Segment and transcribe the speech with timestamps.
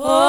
[0.00, 0.27] Oh,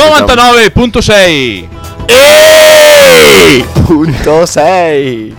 [0.00, 1.68] 99.6
[2.06, 3.66] e...
[3.84, 5.36] Punto 6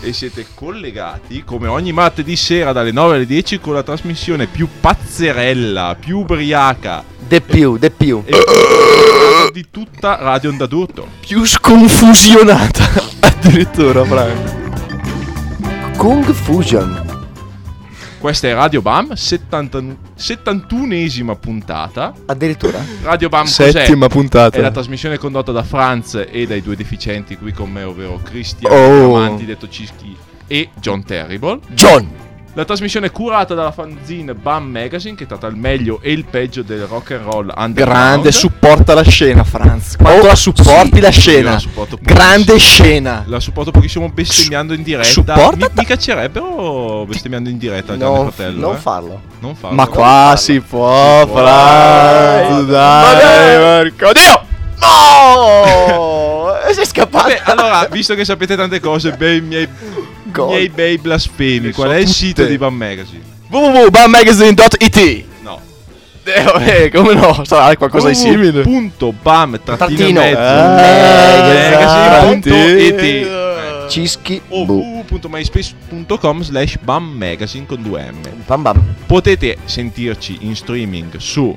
[0.00, 4.66] e siete collegati come ogni martedì sera dalle 9 alle 10 con la trasmissione più
[4.80, 7.04] pazzerella, più ubriaca.
[7.18, 8.22] De più, de più.
[8.24, 8.38] E
[9.52, 11.06] di tutta Radio Onda d'Urto.
[11.20, 12.88] Più sconfusionata
[13.20, 14.58] addirittura, Frank.
[16.32, 17.09] Fusion.
[18.20, 19.82] Questa è Radio Bam, 70
[20.18, 22.12] 71esima puntata.
[22.26, 23.70] Addirittura Radio Bam cos'è?
[23.70, 24.58] Settima puntata.
[24.58, 28.70] È la trasmissione condotta da Franz e dai due deficienti qui con me, ovvero Cristian
[28.70, 29.16] Oh.
[29.16, 30.14] Amanti, detto Cischi,
[30.46, 31.60] e John Terrible.
[31.70, 32.10] John
[32.54, 36.62] La trasmissione è curata dalla fanzine Bam Magazine che tratta il meglio e il peggio
[36.62, 37.72] del rock and roll.
[37.72, 39.96] Grande, supporta la scena, Franz.
[39.96, 41.00] Quanto Oh, la supporti sì.
[41.00, 41.50] la scena?
[41.52, 41.58] la.
[42.00, 43.22] Grande scena.
[43.28, 45.08] La supporto pochissimo bestemmiando in diretta.
[45.08, 48.66] supporta Mi, mi caccerebbero bestemmiando in diretta Non, Fratello.
[48.66, 48.78] non eh.
[48.78, 49.76] farlo Non farlo.
[49.76, 50.36] Ma qua farlo.
[50.36, 51.36] si può, può.
[51.36, 52.64] Franz.
[52.66, 54.12] Dai, Marco.
[54.12, 54.42] Dio!
[54.80, 59.68] No Sei scappato Vabbè, allora, visto che sapete tante cose, bei miei,
[60.32, 60.48] Gol.
[60.50, 62.16] miei bei blasfemi, Le qual so è il tutte.
[62.16, 63.22] sito di Bam Magazine?
[63.48, 65.60] www.bammagazine.it No.
[66.24, 67.42] Eh, vabbè, come no?
[67.44, 68.62] Sarà qualcosa di simile.
[68.62, 70.20] Punto bam Trattino.
[70.20, 73.48] mezzo Eh, magazine.it Eh.
[73.88, 75.02] Cischi o bu.
[75.10, 81.56] www.myspace.com slash bam magazine con 2m Bam bam potete sentirci in streaming su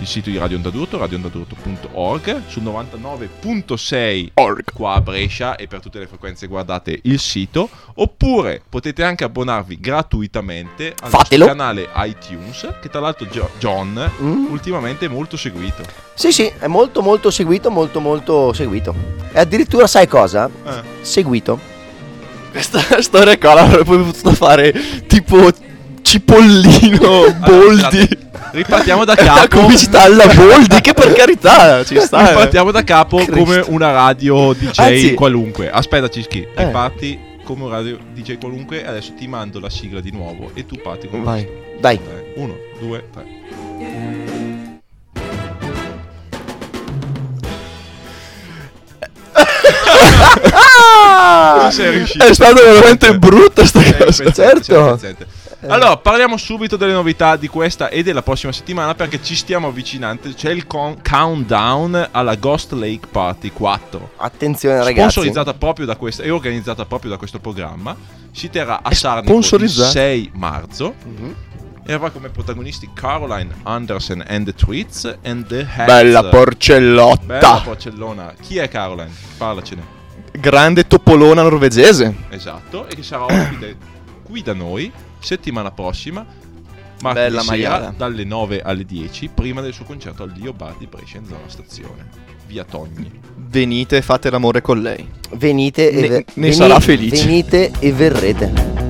[0.00, 4.64] il sito di Radio Onda d'Urto, radioondadurto.org, sul 99.6 Org.
[4.74, 9.78] qua a Brescia e per tutte le frequenze guardate il sito, oppure potete anche abbonarvi
[9.80, 11.46] gratuitamente al Fatelo.
[11.46, 14.46] canale iTunes, che tra l'altro Gio- John Mm.
[14.50, 15.82] ultimamente è molto seguito.
[16.14, 18.94] Sì sì è molto molto seguito Molto molto seguito
[19.32, 20.48] E addirittura sai cosa?
[20.64, 20.82] Eh.
[21.00, 21.58] Seguito
[22.52, 24.72] Questa storia qua l'avrebbe potuto fare
[25.08, 25.50] tipo
[26.02, 28.23] Cipollino Boldi.
[28.54, 29.60] Ripartiamo da La capo.
[29.60, 32.24] pubblicità alla Boldi, che per carità ci sta.
[32.24, 32.28] eh.
[32.30, 33.34] Ripartiamo da capo Cristo.
[33.34, 35.70] come una radio DJ Anzi- qualunque.
[35.70, 36.64] Aspetta, Cischi, Eh.
[36.64, 38.86] riparti come un radio DJ qualunque.
[38.86, 41.46] Adesso ti mando la sigla di nuovo e tu parti con Vai.
[41.80, 41.98] Dai
[42.36, 43.24] Uno, due, tre.
[51.60, 52.24] Non sei riuscito.
[52.24, 54.22] È stata veramente brutta sta Sei cosa.
[54.24, 55.26] pezzente, certo.
[55.64, 55.72] Pezzente.
[55.72, 60.28] Allora, parliamo subito delle novità di questa e della prossima settimana perché ci stiamo avvicinando.
[60.34, 64.10] C'è il con- countdown alla Ghost Lake Party 4.
[64.16, 67.96] Attenzione ragazzi Sponsorizzata proprio da questa e organizzata proprio da questo programma.
[68.32, 69.90] Si terrà a Sarnico il sponsorizzata?
[69.90, 70.94] 6 marzo.
[71.04, 71.34] Mhm.
[71.86, 75.84] E avrà come protagonisti Caroline Anderson and the Tweets and the Heads.
[75.84, 77.60] Bella Bella porcellotta.
[77.62, 78.32] porcellona.
[78.40, 79.10] Chi è Caroline?
[79.36, 79.82] Parlacene.
[80.32, 82.14] Grande topolona norvegese.
[82.30, 82.88] Esatto.
[82.88, 83.76] E che sarà ospite
[84.24, 84.90] qui da noi
[85.24, 86.24] settimana prossima.
[87.02, 87.94] Martedì Bella sera, maiala.
[87.96, 91.40] dalle 9 alle 10 prima del suo concerto al Dio Bar di Brescia in zona
[91.46, 92.08] stazione.
[92.46, 93.10] Via Togni.
[93.36, 95.06] Venite e fate l'amore con lei.
[95.32, 97.24] Venite e Ne- ve- ne sarà felice.
[97.24, 98.83] Venite e verrete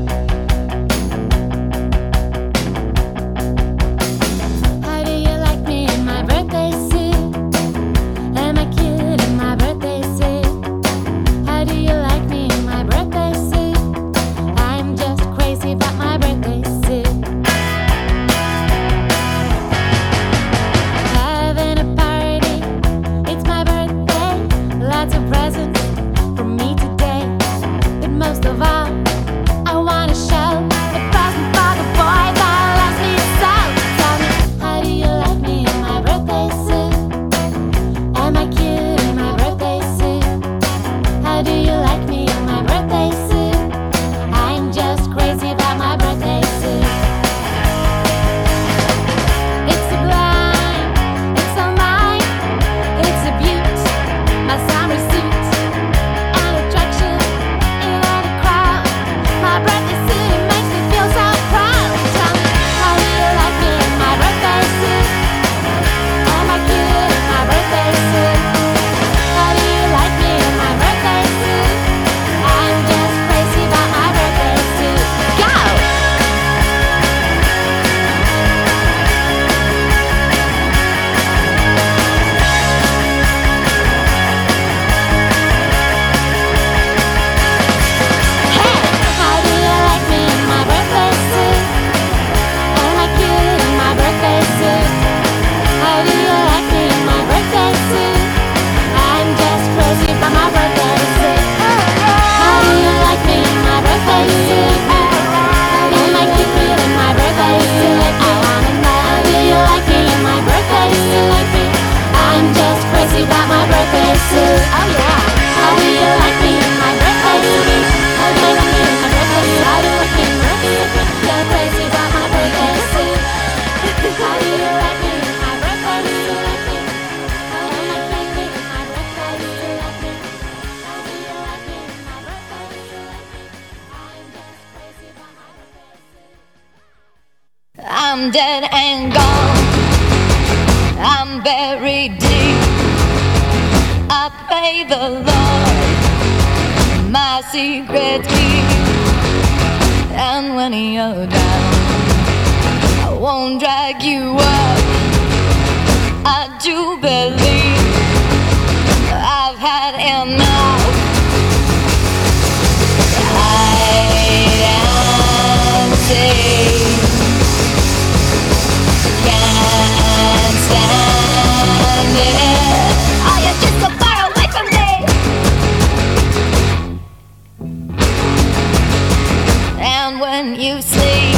[180.21, 181.35] When you sleep,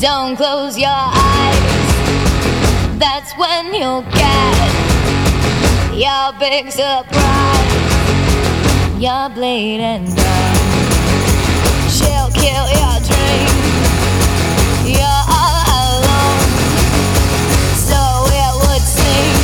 [0.00, 1.60] don't close your eyes.
[2.98, 4.70] That's when you'll get
[5.92, 7.72] your big surprise.
[8.98, 10.56] Your bleeding gun.
[11.90, 13.48] She'll kill your dream.
[14.96, 16.40] You're all alone.
[17.76, 18.00] So
[18.32, 19.36] it would seem.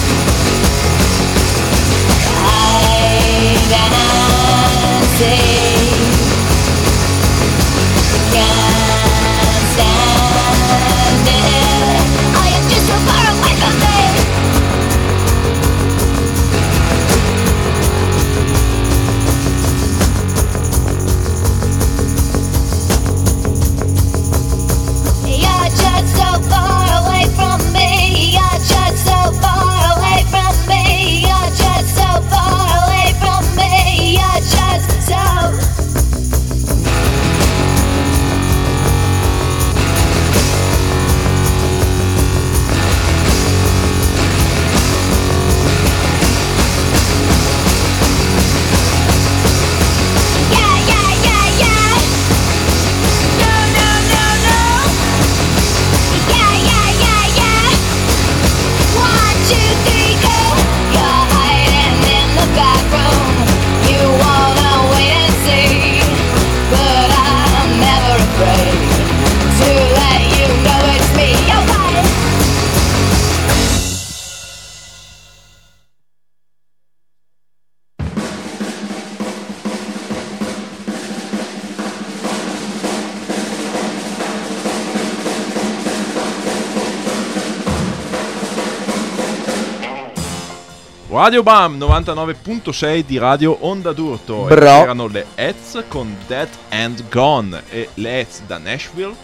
[91.23, 94.47] Radio Bam 99.6 di Radio Onda d'Urto.
[94.47, 94.67] Bro.
[94.67, 97.63] Erano le Eds con Dead and Gone.
[97.71, 99.15] E le Eds da Nashville,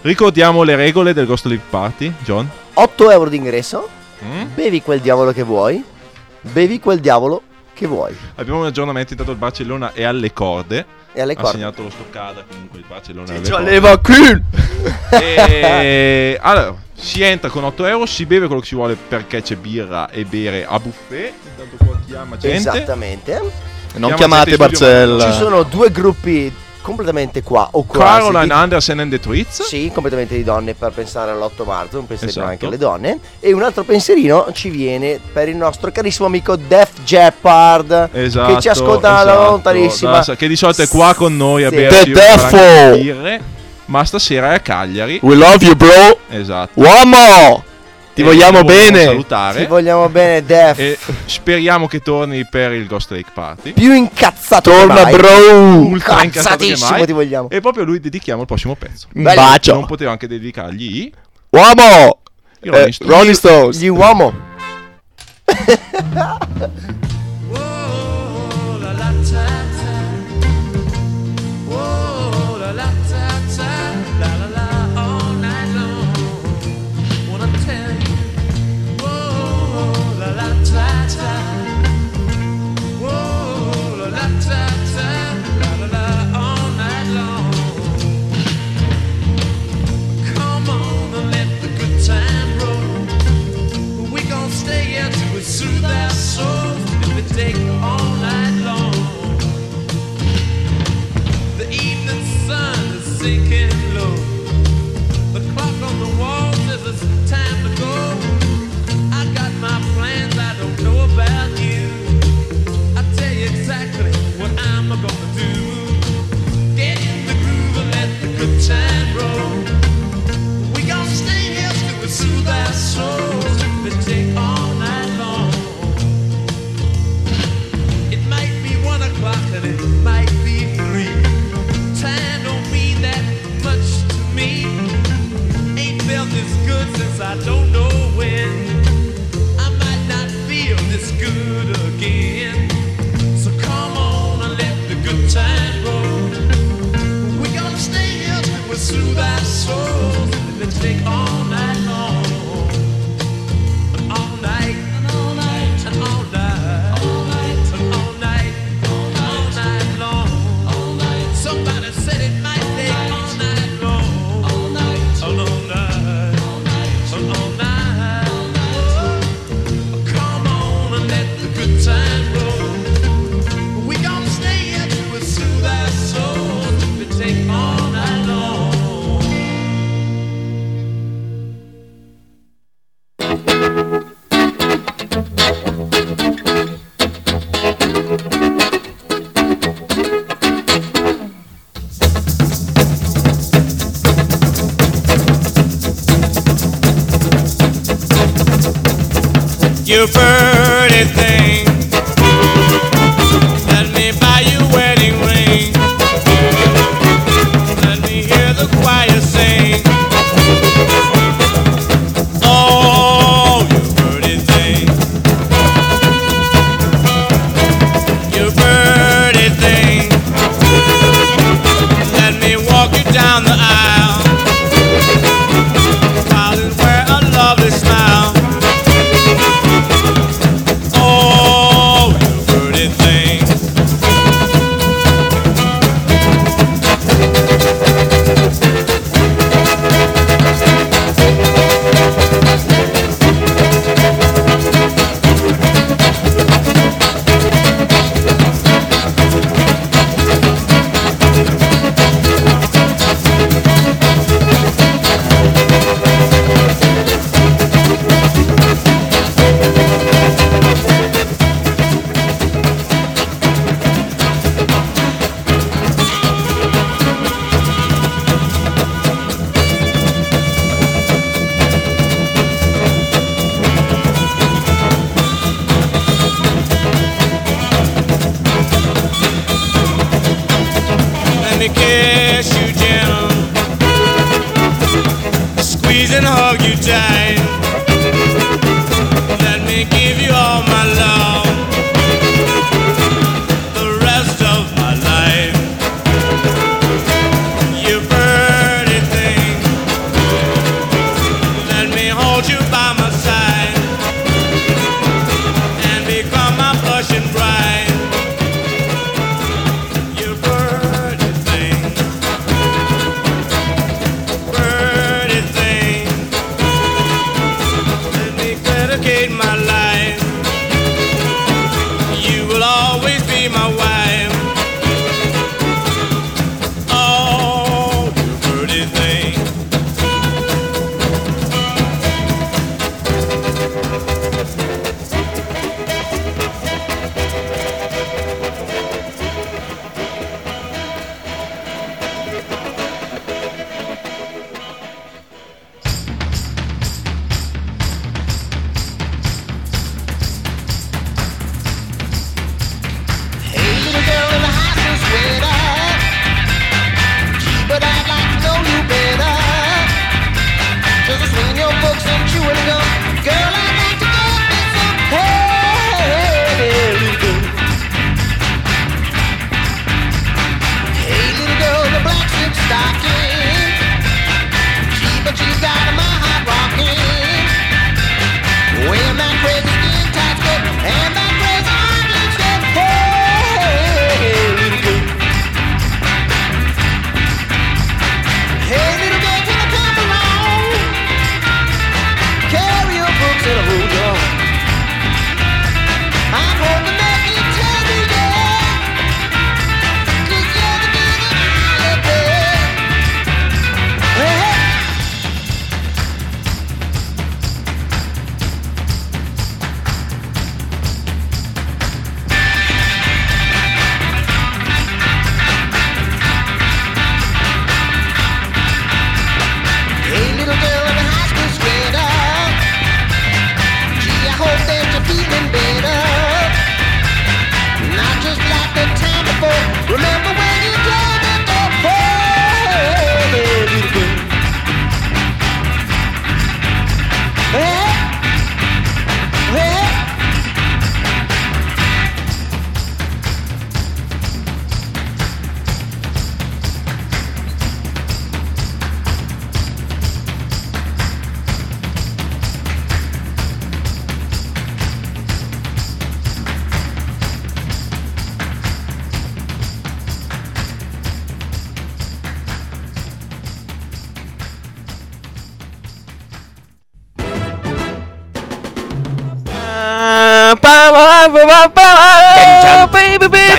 [0.01, 2.51] Ricordiamo le regole del Ghost Lake Party, John.
[2.75, 3.89] 8 euro d'ingresso,
[4.25, 4.47] Mm?
[4.53, 5.81] bevi quel diavolo che vuoi,
[6.41, 8.17] bevi quel diavolo che vuoi.
[8.35, 10.99] Abbiamo un aggiornamento, intanto il Barcellona è alle corde.
[11.13, 11.51] E alle Ha corde.
[11.51, 13.71] segnato lo stoccata, comunque il Barcellona è alle Ci corde.
[13.71, 14.43] leva qui.
[15.11, 19.57] E allora, si entra con 8 euro, si beve quello che si vuole perché c'è
[19.57, 21.33] birra e bere a buffet.
[21.51, 22.57] Intanto qua chiama gente.
[22.57, 23.33] Esattamente.
[23.95, 25.33] Non Chiama chiamate gente in studio, Barcella.
[25.33, 28.21] Ci sono due gruppi completamente qua o quasi.
[28.21, 29.63] Caroline di- Anderson and the Tweets.
[29.63, 32.51] Sì, completamente di donne per pensare all'8 marzo, un pensierino Esatto.
[32.53, 33.19] anche alle donne.
[33.41, 38.11] E un altro pensierino ci viene per il nostro carissimo amico Def Jeopard.
[38.13, 39.51] Esatto, Che ci ascolta da esatto.
[39.51, 40.21] lontanissima.
[40.21, 41.77] Da- che di solito è qua con noi a Sì.
[41.77, 43.41] berci The
[43.87, 45.19] Ma stasera è a Cagliari.
[45.23, 46.19] We love you, bro.
[46.29, 46.71] Esatto.
[46.81, 47.65] Uomo!
[48.13, 49.05] Ti vogliamo bene.
[49.05, 49.61] salutare.
[49.61, 50.79] Ti vogliamo bene, Def.
[50.79, 53.73] E speriamo che torni per il Ghost Lake Party.
[53.73, 55.13] Più incazzato Torna, che mai.
[55.15, 55.29] bro.
[55.79, 57.07] Ultra incazzato che Incazzatissimo mai.
[57.07, 57.49] ti vogliamo.
[57.51, 59.07] E proprio a lui dedichiamo il prossimo pezzo.
[59.15, 59.41] Un Bello.
[59.41, 59.85] Non bacio.
[59.87, 61.11] potevo anche dedicargli
[61.51, 62.21] Uomo!
[62.63, 63.79] i Rolling Eh, Stones.
[63.81, 64.33] Gli uomo.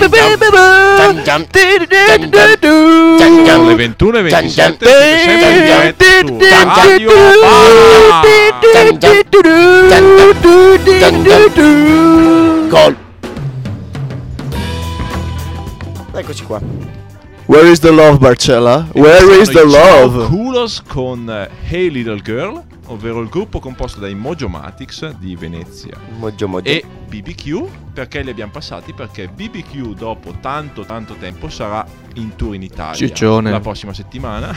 [0.01, 1.45] Gian gian.
[10.99, 12.69] Gian gian.
[12.69, 12.95] Gol.
[16.13, 16.59] Eccoci qua.
[17.47, 18.87] Where is the love, Barcella?
[18.93, 20.27] Where is the Sono i Ciao love?
[20.27, 26.69] Kulos con Hey Little Girl, ovvero il gruppo composto dai Mojomatics di Venezia Moggio moggio.
[26.69, 27.67] e BBQ.
[27.93, 28.93] Perché li abbiamo passati?
[28.93, 33.51] Perché BBQ dopo tanto tanto tempo sarà in tour in Italia Ciccione.
[33.51, 34.53] la prossima settimana.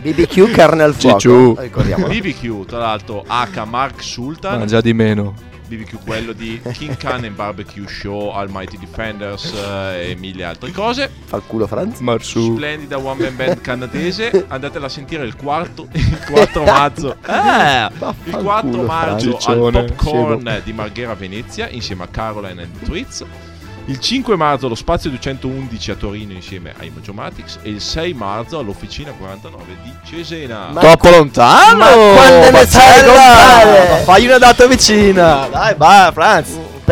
[0.00, 1.60] BBQ carne al fuoco.
[1.60, 2.06] Ricordiamo.
[2.06, 4.60] BBQ, tra l'altro, H Mark Sultan.
[4.60, 5.49] Ma già di meno.
[5.70, 11.08] BBQ quello di King Khan and Barbecue Show, Almighty Defenders eh, e mille altre cose.
[11.30, 12.00] Al culo Franz.
[12.00, 12.54] Marsu.
[12.54, 14.46] Splendida one man band canadese.
[14.48, 17.16] Andatela a sentire il quarto, il 4 marzo.
[17.24, 17.88] Eh,
[18.24, 23.24] il 4 Vaffanculo, marzo al Popcorn di Marghera Venezia insieme a Caroline and the Twits.
[23.90, 28.60] Il 5 marzo allo Spazio 211 a Torino insieme ai Mogiomatics e il 6 marzo
[28.60, 30.68] all'Officina 49 di Cesena.
[30.70, 31.78] Ma- Troppo lontano!
[31.78, 33.04] Ma quando ne sai?
[33.06, 35.48] Ma Fai una data vicina!
[35.50, 36.48] Dai, vai, Franz!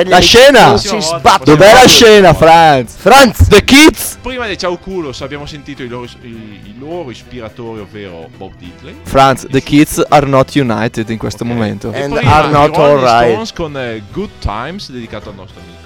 [0.06, 0.76] La scena!
[0.76, 1.56] Si sbattono.
[1.56, 2.94] Dov'è la scena, Franz?
[2.96, 3.46] Franz!
[3.48, 4.18] The Kids!
[4.20, 6.26] Prima dei Ciao Culos abbiamo sentito i loro, i-
[6.64, 8.96] i loro ispiratori, ovvero Bob Diddley.
[9.04, 11.50] Franz, the kids are not united in questo Ok.
[11.50, 11.92] momento.
[11.92, 13.54] E And are not alright.
[13.54, 15.76] Con eh, Good Times dedicato al nostro amico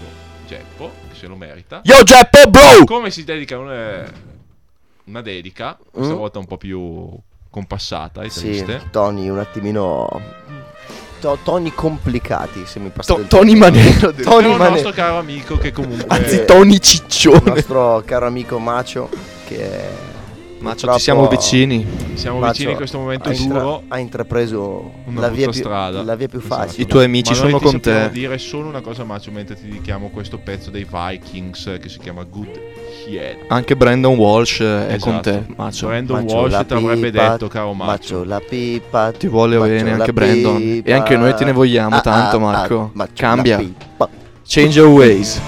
[0.46, 0.92] Geppo,
[1.22, 1.80] se lo merita.
[1.84, 2.84] Yo, Geppo, bro!
[2.84, 4.02] Come si dedica una,
[5.04, 6.16] una dedica, questa Mm.
[6.16, 7.08] volta un po' più
[7.48, 8.88] compassata e Sì, triste.
[8.90, 10.08] toni un attimino.
[11.20, 13.54] to- toni complicati, se mi passa To- Tony.
[13.54, 14.10] Manero.
[14.20, 17.40] Tony Mane- nostro caro amico che comunque Anzi, Tony il Ciccione.
[17.44, 19.08] nostro caro amico Macio
[19.46, 20.10] che
[20.62, 21.84] Ma ci siamo vicini.
[22.14, 23.82] siamo Macio vicini in questo momento ha, duro.
[23.88, 26.02] ha intrapreso la via, più, strada.
[26.02, 26.54] la via più Esatto.
[26.62, 26.82] facile.
[26.82, 28.10] I tuoi amici Ma sono con te.
[28.12, 31.98] dire solo una cosa Macio mentre ti dedichiamo questo pezzo dei Vikings eh, che si
[31.98, 32.60] chiama Good
[33.08, 33.36] Head.
[33.48, 35.10] Anche Brandon Walsh eh, è Esatto.
[35.10, 35.86] con te, Macio.
[35.88, 37.90] Brandon Macio, Walsh ti avrebbe detto caro Macio.
[37.90, 40.56] Macio la pipa Ti vuole bene anche Brandon.
[40.58, 40.88] pipa.
[40.88, 42.92] E anche noi te ne vogliamo Ah, tanto, ah, Marco.
[42.96, 43.56] ah, Cambia.
[43.56, 44.08] la pipa.
[44.46, 45.40] Change your ways.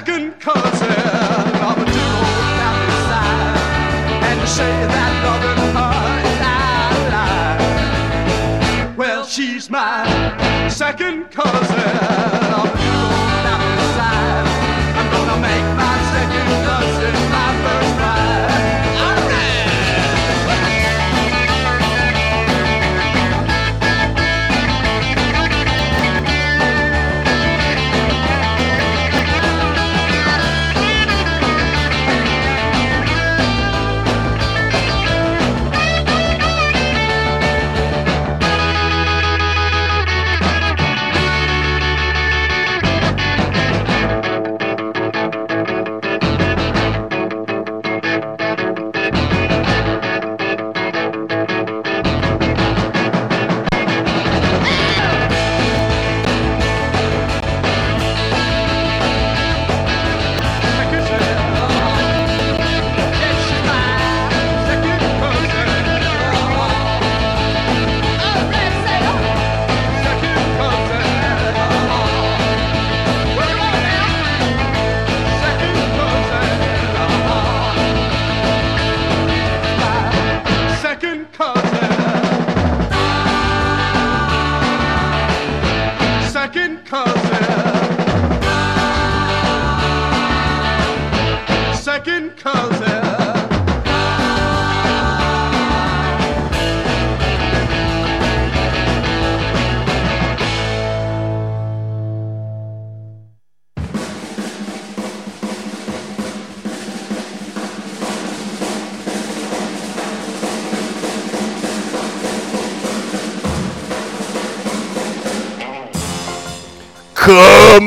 [0.00, 2.24] Second cousin of a dual
[2.56, 4.24] family side.
[4.24, 7.04] And you say that loving her is of
[8.86, 8.96] line.
[8.96, 10.06] Well, she's my
[10.70, 11.99] second cousin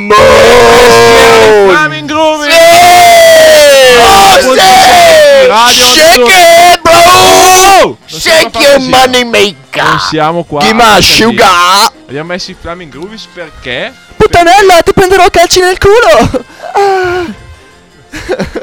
[0.08, 1.70] Come on!
[1.70, 2.50] Flaming Groovy!
[4.06, 5.48] Oh, sì!
[5.48, 7.86] Radio Shake it, bro!
[7.86, 10.00] Non Shake your money Non maker!
[10.10, 10.60] siamo qua.
[10.62, 11.30] Give me a a sentire.
[11.30, 11.92] sugar!
[12.08, 13.94] Abbiamo messo i Flaming Groovies perché?
[14.18, 16.46] Puttanella, ti prenderò calci nel culo!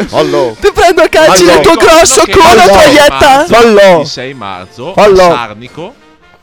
[0.09, 0.57] Fallo!
[0.61, 1.53] Ti prendo calci Fallo.
[1.53, 2.71] nel tuo grosso culo, fallo.
[2.71, 3.45] troietta!
[3.47, 4.01] Fallo.
[4.03, 5.27] Il 6 marzo Fallo.
[5.27, 5.95] a Sarnico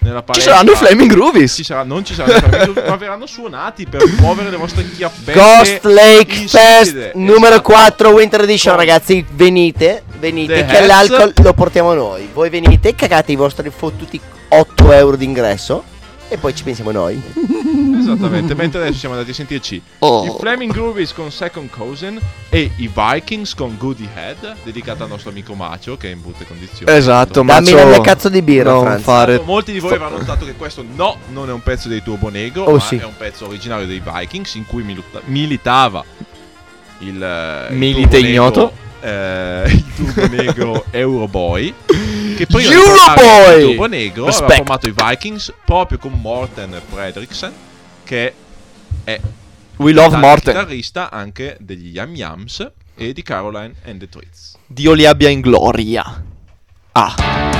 [0.08, 0.54] nella Ci palestra.
[0.54, 1.54] saranno i Flaming Groovies!
[1.54, 4.89] Ci sarà, non ci saranno i Flaming Groovies, ma verranno suonati per muovere le vostre
[4.89, 5.34] chiappette.
[5.39, 7.12] Ghost Lake Fest insipide.
[7.15, 7.72] numero Esatto.
[7.72, 10.88] 4 Winter Edition Con ragazzi venite venite The che Heads.
[10.88, 15.84] l'alcol lo portiamo noi voi venite cagate i vostri fottuti 8 euro d'ingresso
[16.29, 17.21] e poi ci pensiamo noi
[17.99, 20.25] Esattamente, mentre adesso siamo andati a sentirci Oh.
[20.25, 25.29] i Flaming Groovies con Second Cousin e i Vikings con Goody Head, dedicata al nostro
[25.31, 26.91] amico Macio che è in brutte condizioni.
[26.91, 30.45] Esatto, ma dammi la mia cazzo di birra non fare Molti di voi avranno notato
[30.45, 32.97] che questo no, non è un pezzo dei Turbo Negro, Oh, ma sì.
[32.97, 36.03] è un pezzo originario dei Vikings in cui milita- militava
[36.99, 38.71] il, eh, il Milite ignoto.
[39.01, 41.73] Negro, eh, il Turbo Negro Euroboy
[42.38, 44.56] che prima di Turbo Negro aveva Respect.
[44.56, 47.52] formato i Vikings proprio con Morten Fredriksen
[48.04, 48.34] che
[49.04, 49.19] è
[49.78, 50.54] We love Morten.
[50.54, 54.58] chitarrista anche degli Yam Yams e di Caroline and the Treats.
[54.65, 56.23] Dio li abbia in gloria.
[56.93, 57.57] Ah.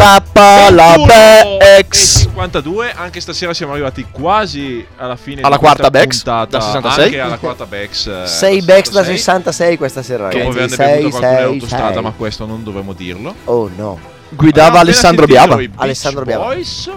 [0.00, 2.20] Stappa la 21 Bex.
[2.20, 7.04] 52, anche stasera siamo arrivati quasi alla fine Alla quarta Bex, da 66.
[7.04, 8.06] Anche alla quarta Bex.
[8.06, 9.16] eh, 6 da backs da 66.
[9.18, 12.02] 66 questa sera, Dopo averne 6, bevuto qualcuno in 6, autostrada, 6.
[12.02, 13.34] ma questo non dovremmo dirlo.
[13.44, 14.00] Oh no.
[14.30, 15.60] Guidava Abbiamo Alessandro Biava.
[15.76, 16.44] Alessandro Biava.
[16.46, 16.90] Boys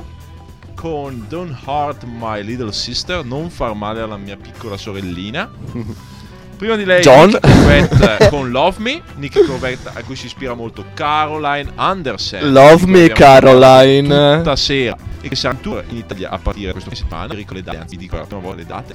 [0.76, 5.50] con Don't Hurt My Little Sister, non far male alla mia piccola sorellina.
[6.64, 7.30] Prima di lei John.
[7.42, 12.54] Corbett con Love Me, Nicky Corbett a cui si ispira molto Caroline Anderson.
[12.54, 14.38] Love me, Caroline.
[14.38, 17.32] Tutta sera e che sarà in tour in Italia a partire da questo fine settimana.
[17.34, 18.94] Enrico le date, anzi dico la prima volta le date.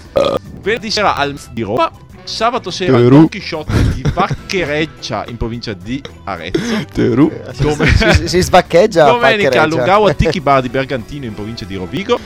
[0.63, 1.91] Venerdì sera al di Roma,
[2.25, 3.07] sabato sera al.
[3.07, 6.85] Don Chisciotte di Vacchereccia in provincia di Arezzo.
[6.91, 7.31] Teru.
[7.59, 9.05] Dove- Si, si svaccheggia.
[9.05, 9.63] a Domenica Pacchereggia.
[9.63, 12.19] a Lungao a Tiki Bar di Bergantino in provincia di Rovigo.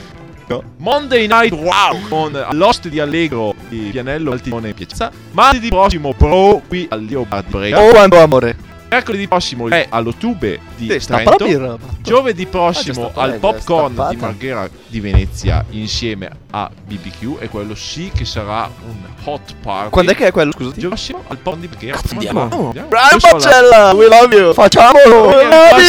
[0.77, 5.11] Monday Night Wow con l'oste di Allegro di Pianello Altimone e Piacenza.
[5.31, 7.79] Martedì prossimo Pro qui al Leo Bar di Brera.
[7.81, 8.71] Oh, quanto amore.
[8.89, 11.79] Mercoledì prossimo è allo Tube di Sì, Trento.
[12.01, 18.11] Giovedì Ah, prossimo al Popcorn di Marghera di Venezia insieme a BBQ e quello sì
[18.13, 19.89] che sarà un hot party.
[19.89, 20.79] Quando è che è quello, scusati?
[20.79, 21.99] Giovedì prossimo al Popcorn di Marghera.
[22.11, 22.41] andiamo.
[22.43, 22.87] Andiamo.
[22.87, 24.53] Bravo Giusto alla- Marcella, we love you.
[24.53, 25.27] Facciamolo.
[25.27, 25.81] We love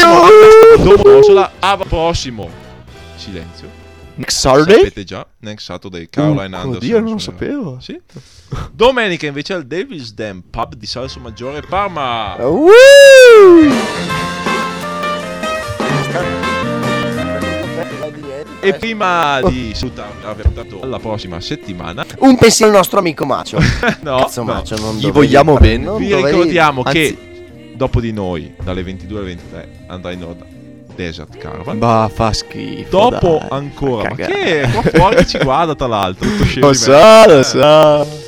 [1.12, 1.22] you.
[1.60, 2.48] Sabato prossimo.
[3.16, 3.68] Silenzio.
[4.16, 4.76] Next Saturday?
[4.76, 6.74] Sapete già, next Saturday, Caroline Oh, Anderson.
[6.76, 7.78] oddio, non lo sapevo.
[7.80, 8.00] Sì.
[8.72, 12.36] Domenica invece al Devil's Den Pub di Salso Maggiore Parma.
[12.38, 12.70] Woo!
[18.60, 20.42] E prima di salutarvi,
[20.80, 23.58] alla prossima settimana, Un pensiero al nostro amico Macio.
[24.00, 24.52] no, Cazzo, no.
[24.54, 25.84] Macio, non Gli vogliamo bene.
[25.98, 30.46] vi dovevi- ricordiamo anzi- che dopo di noi, dalle 22 alle 23, andrà in onda
[30.94, 31.78] Desert Caravan.
[31.78, 32.88] Bah, fa schifo.
[32.90, 33.48] Dopo dai.
[33.58, 38.22] ancora, ma che qua fuori ci guarda tra l'altro, Lo so, lo so.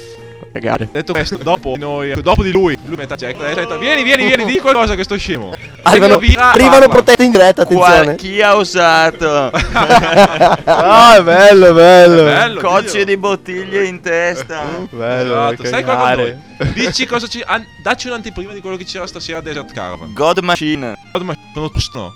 [0.56, 0.88] Cagare.
[0.90, 4.24] Detto questo, dopo di noi, dopo di lui, lui mette a Jack, aspetta, vieni, vieni,
[4.24, 5.54] vieni, di qualcosa che sto scemo.
[5.82, 8.14] Arrivano, arrivano protette in diretta, attenzione.
[8.16, 9.50] chi ha usato?
[10.64, 12.24] Ah, è bello, bello.
[12.24, 14.64] Bello, Cocce di bottiglie in testa.
[14.90, 16.38] Bello, Esatto, che stai qua con cagare.
[16.58, 16.72] noi.
[16.74, 17.42] Dici cosa ci.
[17.44, 20.12] an- dacci un'anteprima di quello che c'era stasera a Desert Caravan.
[20.12, 20.96] God Machine.
[21.12, 22.12] Ma sono no.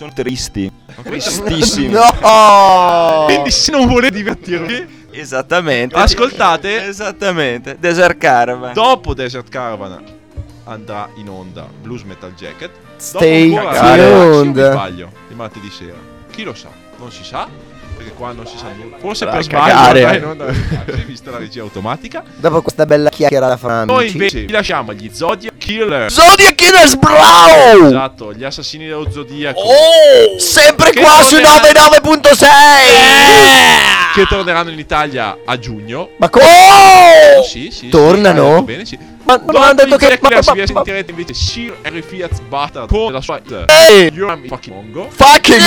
[0.00, 0.72] Sono tristi.
[1.02, 1.88] Tristissimi.
[1.92, 3.24] No!
[3.26, 5.94] Quindi se non volete divertirvi, Esattamente.
[5.94, 6.86] ascoltate.
[6.86, 7.76] Esattamente.
[7.78, 8.72] Desert Caravan.
[8.72, 10.02] Dopo Desert Caravan
[10.64, 12.70] andrà in onda Blues Metal Jacket.
[12.96, 14.56] Stay tuned.
[14.56, 15.98] mi sbaglio, di martedì sera.
[16.30, 16.70] Chi lo sa?
[16.96, 17.46] Non si sa.
[18.00, 18.96] Perché qua non si sa nulla.
[18.98, 22.22] Forse Dai, per sbaglio in onda Relax, vista la regia automatica.
[22.36, 24.12] Dopo questa bella chiacchierata fra Noi amici.
[24.16, 26.10] invece vi lasciamo agli Zodiac Killer.
[26.10, 27.84] Zodiac Killers Brow!
[27.86, 29.60] Esatto, gli assassini dello Zodiaco.
[29.60, 30.38] Oh!
[30.38, 33.99] Sempre Che qua non su è- 99.6!
[34.12, 36.10] Che torneranno in Italia a giugno.
[36.16, 36.44] Ma come?
[37.38, 38.42] Oh, sì, sì, sì, Tornano?
[38.42, 38.98] hai detto Bene, sì.
[39.22, 40.18] Ma non hanno detto che...
[40.20, 44.10] Ma- vi ma- ma- sentirete invece Sir Harry Fiat Bastard con la sua Ehi!
[44.12, 45.08] You're a fucking Mongo.
[45.10, 45.60] Fucking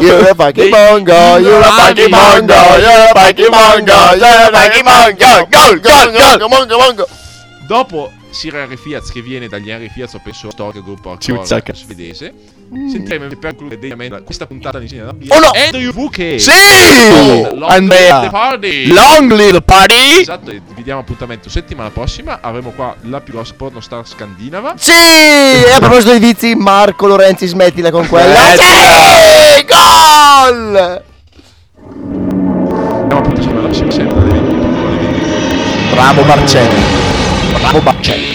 [0.00, 4.84] You're a fucking mongo, you're a fucking mongo, you're a fucking mongo, you're a fucking
[4.84, 7.08] mongo, go, go, go, mongo, mongo.
[7.66, 11.72] Dopo Sir Harry Fiat che viene dagli Harry Fiat, penso storico gruppo hardcore Ciucciaca.
[12.72, 12.90] Svedese.
[12.96, 15.50] Sentiremo per concludere degnamente questa puntata di da Oh no!
[15.66, 16.38] Andrew Buche.
[16.38, 16.50] Sì!
[16.50, 18.30] Long live the Andrea!
[18.30, 18.86] party.
[18.86, 20.20] Long little party!
[20.20, 22.38] Esatto, e vi diamo appuntamento settimana prossima.
[22.40, 24.74] Avremo qua la più grossa porno star scandinava.
[24.76, 24.90] Sì!
[24.92, 28.52] E a proposito di vizi, Marco Lorenzi, smettila con quella.
[28.52, 29.64] Eh, Sì!
[29.66, 31.02] Gol!
[31.92, 35.94] Andiamo appunto alla prossima sempre alle 22 alle 22.
[35.94, 36.80] Bravo Marcello.
[37.58, 38.31] Bravo Marcello.